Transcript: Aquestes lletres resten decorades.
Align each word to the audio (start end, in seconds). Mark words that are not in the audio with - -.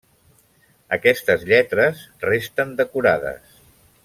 Aquestes 0.97 1.45
lletres 1.51 2.01
resten 2.31 2.75
decorades. 2.81 3.57